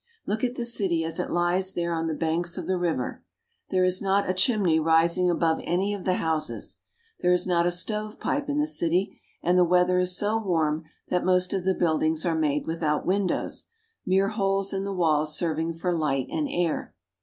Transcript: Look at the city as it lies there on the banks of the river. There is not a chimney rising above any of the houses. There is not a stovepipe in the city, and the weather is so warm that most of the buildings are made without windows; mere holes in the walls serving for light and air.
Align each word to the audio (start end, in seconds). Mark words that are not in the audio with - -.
Look 0.25 0.43
at 0.43 0.55
the 0.55 0.65
city 0.65 1.03
as 1.03 1.19
it 1.19 1.29
lies 1.29 1.73
there 1.73 1.93
on 1.93 2.07
the 2.07 2.15
banks 2.15 2.57
of 2.57 2.65
the 2.65 2.79
river. 2.79 3.23
There 3.69 3.83
is 3.83 4.01
not 4.01 4.27
a 4.27 4.33
chimney 4.33 4.79
rising 4.79 5.29
above 5.29 5.61
any 5.63 5.93
of 5.93 6.05
the 6.05 6.15
houses. 6.15 6.77
There 7.19 7.31
is 7.31 7.45
not 7.45 7.67
a 7.67 7.71
stovepipe 7.71 8.49
in 8.49 8.57
the 8.57 8.65
city, 8.65 9.19
and 9.43 9.59
the 9.59 9.63
weather 9.63 9.99
is 9.99 10.17
so 10.17 10.39
warm 10.39 10.85
that 11.09 11.23
most 11.23 11.53
of 11.53 11.65
the 11.65 11.75
buildings 11.75 12.25
are 12.25 12.33
made 12.33 12.65
without 12.65 13.05
windows; 13.05 13.67
mere 14.03 14.29
holes 14.29 14.73
in 14.73 14.85
the 14.85 14.91
walls 14.91 15.37
serving 15.37 15.75
for 15.75 15.93
light 15.93 16.25
and 16.31 16.47
air. 16.49 16.95